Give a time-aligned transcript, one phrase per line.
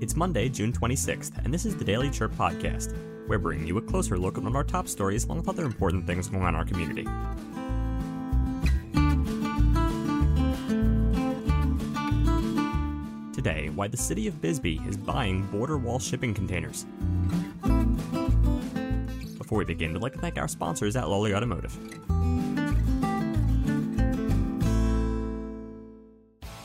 [0.00, 2.96] It's Monday, June 26th, and this is the Daily Chirp Podcast.
[3.28, 5.64] We're bringing you a closer look at one of our top stories along with other
[5.64, 7.04] important things going on in our community.
[13.32, 16.86] Today, why the city of Bisbee is buying border wall shipping containers.
[19.38, 21.78] Before we begin, we'd like to thank our sponsors at Lawley Automotive.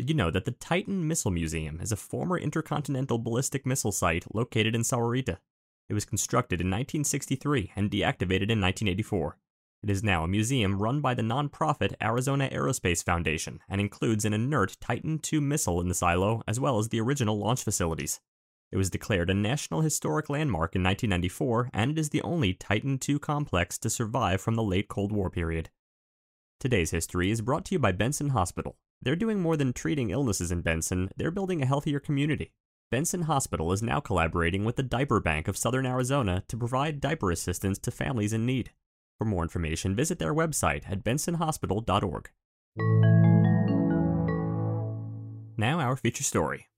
[0.00, 4.24] Did you know that the Titan Missile Museum is a former intercontinental ballistic missile site
[4.34, 5.36] located in Sahuarita?
[5.90, 9.36] It was constructed in 1963 and deactivated in 1984.
[9.82, 14.32] It is now a museum run by the nonprofit Arizona Aerospace Foundation and includes an
[14.32, 18.20] inert Titan II missile in the silo as well as the original launch facilities.
[18.72, 22.98] It was declared a National Historic Landmark in 1994 and it is the only Titan
[23.06, 25.68] II complex to survive from the late Cold War period.
[26.58, 30.52] Today's history is brought to you by Benson Hospital, they're doing more than treating illnesses
[30.52, 32.52] in Benson, they're building a healthier community.
[32.90, 37.30] Benson Hospital is now collaborating with the Diaper Bank of Southern Arizona to provide diaper
[37.30, 38.72] assistance to families in need.
[39.18, 42.30] For more information, visit their website at bensonhospital.org.
[45.56, 46.68] Now, our feature story.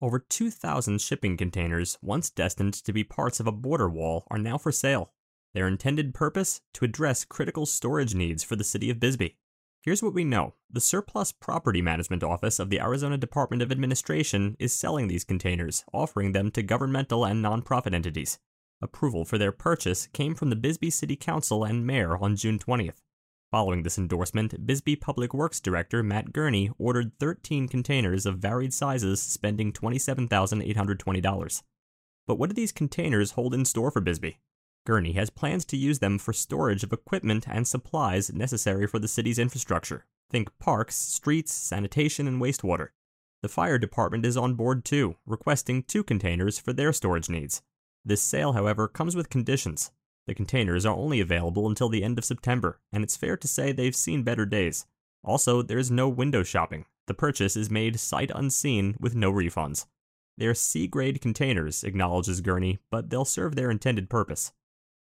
[0.00, 4.58] Over 2,000 shipping containers, once destined to be parts of a border wall, are now
[4.58, 5.12] for sale.
[5.54, 6.60] Their intended purpose?
[6.74, 9.36] To address critical storage needs for the city of Bisbee.
[9.82, 14.56] Here's what we know the Surplus Property Management Office of the Arizona Department of Administration
[14.60, 18.38] is selling these containers, offering them to governmental and nonprofit entities.
[18.80, 23.02] Approval for their purchase came from the Bisbee City Council and Mayor on June 20th.
[23.50, 29.20] Following this endorsement, Bisbee Public Works Director Matt Gurney ordered 13 containers of varied sizes,
[29.20, 31.62] spending $27,820.
[32.28, 34.38] But what do these containers hold in store for Bisbee?
[34.84, 39.06] Gurney has plans to use them for storage of equipment and supplies necessary for the
[39.06, 40.06] city's infrastructure.
[40.28, 42.88] Think parks, streets, sanitation, and wastewater.
[43.42, 47.62] The fire department is on board too, requesting two containers for their storage needs.
[48.04, 49.92] This sale, however, comes with conditions.
[50.26, 53.72] The containers are only available until the end of September, and it's fair to say
[53.72, 54.86] they've seen better days.
[55.24, 56.86] Also, there's no window shopping.
[57.06, 59.86] The purchase is made sight unseen with no refunds.
[60.38, 64.52] They're C grade containers, acknowledges Gurney, but they'll serve their intended purpose.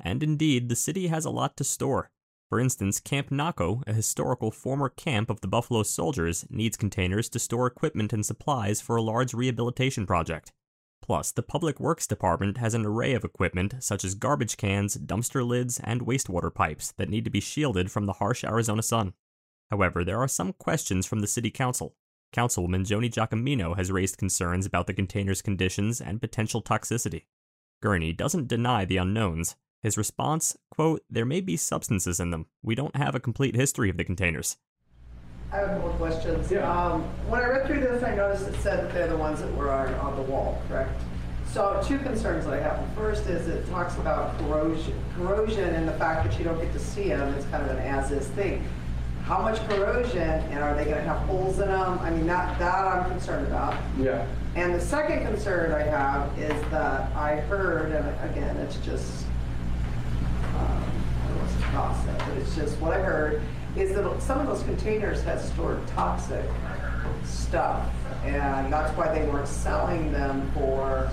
[0.00, 2.10] And indeed, the city has a lot to store.
[2.48, 7.38] For instance, Camp Naco, a historical former camp of the Buffalo Soldiers, needs containers to
[7.38, 10.52] store equipment and supplies for a large rehabilitation project.
[11.02, 15.46] Plus, the Public Works Department has an array of equipment such as garbage cans, dumpster
[15.46, 19.14] lids, and wastewater pipes that need to be shielded from the harsh Arizona sun.
[19.70, 21.94] However, there are some questions from the City Council.
[22.34, 27.24] Councilwoman Joni Giacomino has raised concerns about the container's conditions and potential toxicity.
[27.82, 32.46] Gurney doesn't deny the unknowns, his response, quote, there may be substances in them.
[32.62, 34.56] We don't have a complete history of the containers.
[35.52, 36.50] I have a couple of questions.
[36.50, 36.70] Yeah.
[36.70, 39.54] Um, when I read through this, I noticed it said that they're the ones that
[39.56, 41.00] were on, on the wall, correct?
[41.52, 42.86] So two concerns that I have.
[42.90, 44.94] The first is it talks about corrosion.
[45.16, 47.78] Corrosion and the fact that you don't get to see them is kind of an
[47.78, 48.68] as-is thing.
[49.22, 51.98] How much corrosion, and are they going to have holes in them?
[52.00, 53.74] I mean, that, that I'm concerned about.
[53.98, 54.26] Yeah.
[54.54, 59.24] And the second concern I have is that I heard, and again, it's just
[61.78, 63.40] process, but it's just what I heard
[63.76, 66.44] is that some of those containers had stored toxic
[67.24, 67.88] stuff,
[68.24, 71.08] and that's why they weren't selling them for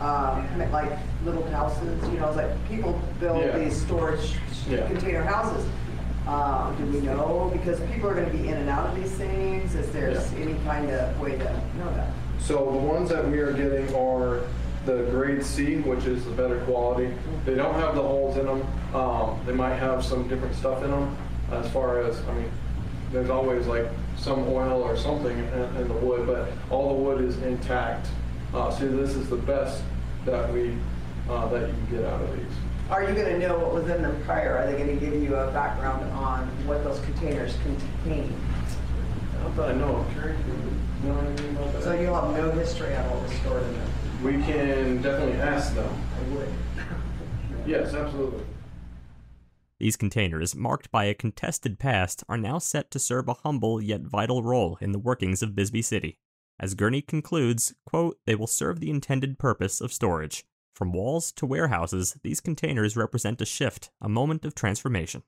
[0.00, 0.92] um, like
[1.24, 2.02] little houses.
[2.10, 3.58] You know, it's like people build yeah.
[3.58, 4.34] these storage
[4.68, 4.86] yeah.
[4.86, 5.66] container houses.
[6.26, 7.50] Um, do we know?
[7.52, 9.74] Because people are going to be in and out of these things.
[9.74, 10.28] Is there yeah.
[10.36, 12.10] any kind of way to know that?
[12.38, 14.42] So the ones that we are getting are
[14.84, 17.14] the grade C, which is the better quality.
[17.44, 18.66] They don't have the holes in them.
[18.94, 21.16] Um, they might have some different stuff in them
[21.52, 22.50] as far as, I mean,
[23.12, 23.86] there's always like
[24.16, 28.08] some oil or something in, in the wood, but all the wood is intact.
[28.54, 29.82] Uh, so this is the best
[30.24, 30.76] that we,
[31.28, 32.52] uh, that you can get out of these.
[32.90, 34.58] Are you going to know what was in them prior?
[34.58, 38.34] Are they going to give you a background on what those containers contain?
[39.42, 40.16] Not that I know of.
[40.16, 41.82] You know what I mean about that?
[41.82, 43.88] So you'll have no history on what was stored in them?
[44.22, 45.92] We can definitely ask them.
[47.66, 48.44] Yes, absolutely.
[49.78, 54.02] These containers, marked by a contested past, are now set to serve a humble yet
[54.02, 56.18] vital role in the workings of Bisbee City.
[56.60, 60.44] As Gurney concludes, quote, they will serve the intended purpose of storage.
[60.74, 65.24] From walls to warehouses, these containers represent a shift, a moment of transformation.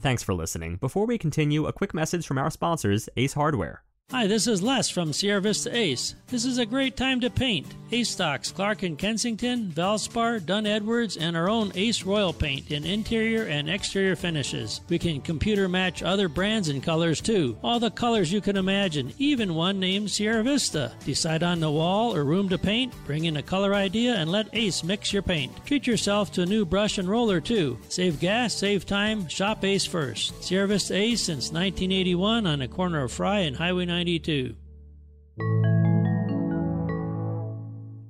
[0.00, 0.76] Thanks for listening.
[0.76, 3.84] Before we continue, a quick message from our sponsors, Ace Hardware.
[4.12, 6.16] Hi, this is Les from Sierra Vista Ace.
[6.26, 7.68] This is a great time to paint.
[7.92, 12.84] Ace stocks Clark and Kensington, Valspar, Dunn Edwards, and our own Ace Royal paint in
[12.84, 14.80] interior and exterior finishes.
[14.88, 17.56] We can computer match other brands and colors too.
[17.62, 20.92] All the colors you can imagine, even one named Sierra Vista.
[21.04, 24.48] Decide on the wall or room to paint, bring in a color idea, and let
[24.52, 25.52] Ace mix your paint.
[25.66, 27.78] Treat yourself to a new brush and roller too.
[27.88, 30.42] Save gas, save time, shop Ace first.
[30.42, 33.99] Sierra Vista Ace since 1981 on the corner of Fry and Highway 9.
[34.00, 34.56] 92.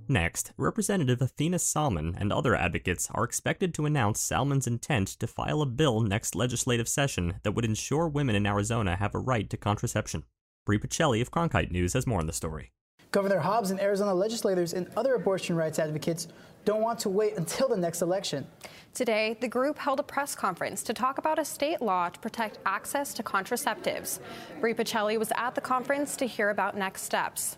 [0.08, 5.62] Next, Representative Athena Salman and other advocates are expected to announce Salman's intent to file
[5.62, 9.56] a bill next legislative session that would ensure women in Arizona have a right to
[9.56, 10.22] contraception.
[10.64, 12.70] Bri Pacelli of Cronkite News has more on the story.
[13.10, 16.28] Governor Hobbs and Arizona legislators and other abortion rights advocates
[16.64, 18.46] don't want to wait until the next election.
[18.92, 22.58] Today, the group held a press conference to talk about a state law to protect
[22.66, 24.18] access to contraceptives.
[24.60, 27.56] Bri Pacelli was at the conference to hear about next steps.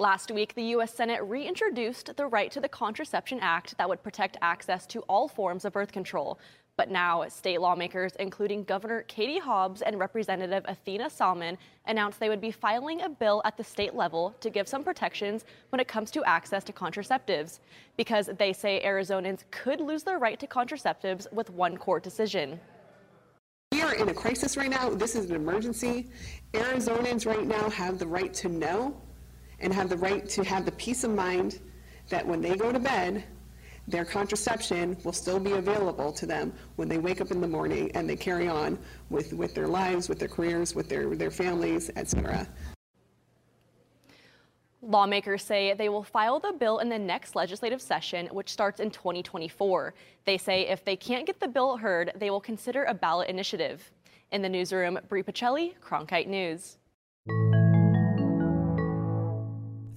[0.00, 0.94] Last week, the U.S.
[0.94, 5.66] Senate reintroduced the Right to the Contraception Act that would protect access to all forms
[5.66, 6.38] of birth control.
[6.78, 12.40] But now, state lawmakers, including Governor Katie Hobbs and Representative Athena Salman, announced they would
[12.40, 16.10] be filing a bill at the state level to give some protections when it comes
[16.12, 17.58] to access to contraceptives,
[17.98, 22.58] because they say Arizonans could lose their right to contraceptives with one court decision.
[23.72, 24.88] We are in a crisis right now.
[24.88, 26.08] This is an emergency.
[26.54, 28.98] Arizonans right now have the right to know
[29.60, 31.60] and have the right to have the peace of mind
[32.08, 33.24] that when they go to bed,
[33.88, 37.90] their contraception will still be available to them when they wake up in the morning
[37.94, 38.78] and they carry on
[39.08, 42.46] with, with their lives, with their careers, with their, their families, etc.
[44.82, 48.90] Lawmakers say they will file the bill in the next legislative session, which starts in
[48.90, 49.92] 2024.
[50.24, 53.90] They say if they can't get the bill heard, they will consider a ballot initiative.
[54.32, 56.78] In the newsroom, Bri Pacelli, Cronkite News.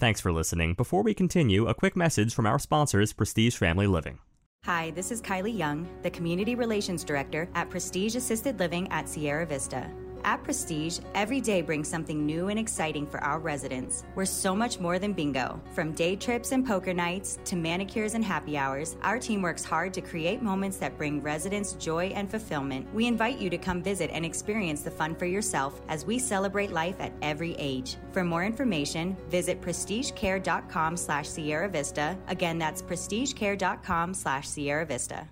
[0.04, 0.74] Thanks for listening.
[0.74, 4.20] Before we continue, a quick message from our sponsors, Prestige Family Living.
[4.66, 9.46] Hi, this is Kylie Young, the Community Relations Director at Prestige Assisted Living at Sierra
[9.46, 9.90] Vista.
[10.24, 14.06] At Prestige, every day brings something new and exciting for our residents.
[14.16, 15.62] We're so much more than bingo.
[15.74, 19.94] From day trips and poker nights to manicures and happy hours, our team works hard
[19.96, 22.92] to create moments that bring residents joy and fulfillment.
[22.94, 26.72] We invite you to come visit and experience the fun for yourself as we celebrate
[26.72, 27.98] life at every age.
[28.12, 32.18] For more information, visit prestigecare.com slash Sierra Vista.
[32.28, 35.28] Again, that's prestigecare.com slash Sierra Vista.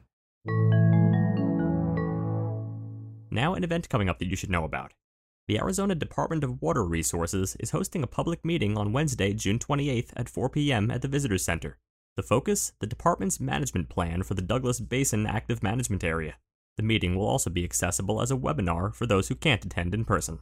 [3.32, 4.94] Now, an event coming up that you should know about.
[5.48, 10.12] The Arizona Department of Water Resources is hosting a public meeting on Wednesday, June 28th
[10.16, 10.92] at 4 p.m.
[10.92, 11.78] at the Visitor Center.
[12.18, 12.74] The focus?
[12.80, 16.36] The department's management plan for the Douglas Basin Active Management Area.
[16.76, 20.04] The meeting will also be accessible as a webinar for those who can't attend in
[20.04, 20.40] person.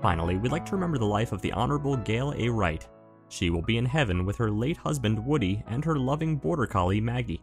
[0.00, 2.50] Finally, we'd like to remember the life of the Honorable Gail A.
[2.50, 2.88] Wight.
[3.28, 7.00] She will be in heaven with her late husband Woody and her loving border collie
[7.00, 7.42] Maggie.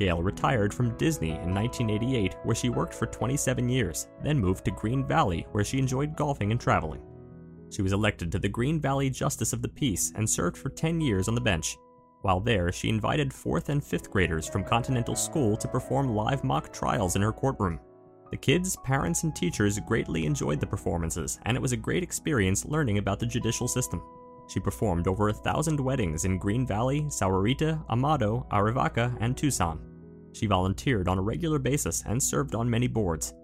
[0.00, 4.70] Gail retired from Disney in 1988, where she worked for 27 years, then moved to
[4.70, 7.02] Green Valley, where she enjoyed golfing and traveling.
[7.70, 11.02] She was elected to the Green Valley Justice of the Peace and served for 10
[11.02, 11.76] years on the bench.
[12.22, 16.72] While there, she invited 4th and 5th graders from Continental School to perform live mock
[16.72, 17.78] trials in her courtroom.
[18.30, 22.64] The kids, parents, and teachers greatly enjoyed the performances, and it was a great experience
[22.64, 24.02] learning about the judicial system.
[24.48, 29.89] She performed over a thousand weddings in Green Valley, Sahuarita, Amado, Arivaca, and Tucson.
[30.32, 33.34] She volunteered on a regular basis and served on many boards.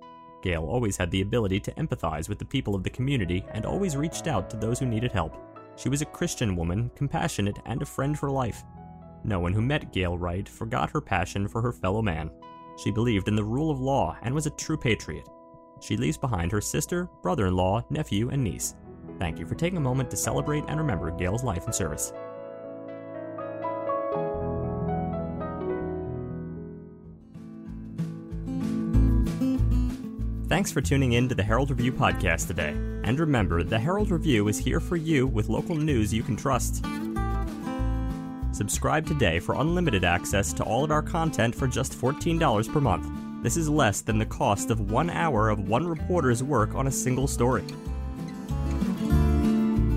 [0.42, 3.96] Gail always had the ability to empathize with the people of the community and always
[3.96, 5.36] reached out to those who needed help.
[5.76, 8.62] She was a Christian woman, compassionate, and a friend for life.
[9.24, 12.30] No one who met Gail Wight forgot her passion for her fellow man.
[12.82, 15.28] She believed in the rule of law and was a true patriot.
[15.80, 18.74] She leaves behind her sister, brother in law, nephew, and niece.
[19.18, 22.12] Thank you for taking a moment to celebrate and remember Gail's life and service.
[30.56, 32.70] Thanks for tuning in to the Herald Review podcast today.
[33.04, 36.82] And remember, the Herald Review is here for you with local news you can trust.
[38.52, 43.06] Subscribe today for unlimited access to all of our content for just $14 per month.
[43.42, 46.90] This is less than the cost of one hour of one reporter's work on a
[46.90, 47.64] single story.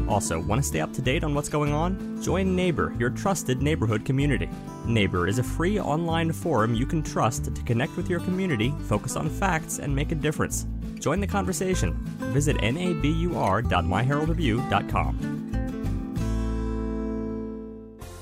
[0.09, 2.19] Also, want to stay up to date on what's going on?
[2.21, 4.49] Join Nabur, your trusted neighborhood community.
[4.85, 9.15] Nabur is a free online forum you can trust to connect with your community, focus
[9.15, 10.65] on facts, and make a difference.
[10.95, 11.93] Join the conversation.
[12.33, 15.48] Visit nabur.myheraldreview.com.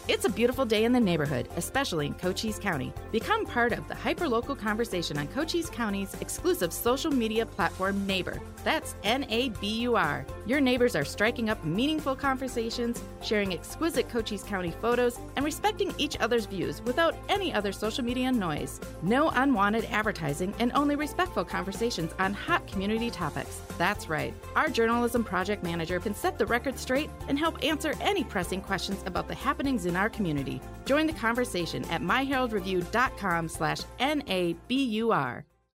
[0.10, 2.94] It's a beautiful day in the neighborhood, especially in Cochise County.
[3.12, 8.40] Become part of the hyperlocal conversation on Cochise County's exclusive social media platform, Nabur.
[8.64, 10.26] That's N A B U R.
[10.46, 16.18] Your neighbors are striking up meaningful conversations, sharing exquisite Cochise County photos, and respecting each
[16.22, 18.80] other's views without any other social media noise.
[19.02, 23.62] No unwanted advertising and only respectful conversations on hot community topics.
[23.78, 24.34] That's right.
[24.56, 29.04] Our journalism project manager can set the record straight and help answer any pressing questions
[29.06, 30.62] about the happenings in our community.
[30.86, 35.46] Join the conversation at myheraldreview.com slash N-A-B-U-R.